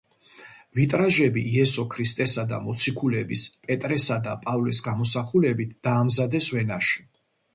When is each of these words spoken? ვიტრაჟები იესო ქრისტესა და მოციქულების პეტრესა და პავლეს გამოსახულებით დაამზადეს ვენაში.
ვიტრაჟები 0.77 1.41
იესო 1.57 1.83
ქრისტესა 1.95 2.45
და 2.53 2.59
მოციქულების 2.69 3.43
პეტრესა 3.67 4.17
და 4.29 4.33
პავლეს 4.47 4.81
გამოსახულებით 4.89 5.77
დაამზადეს 5.89 6.49
ვენაში. 6.57 7.07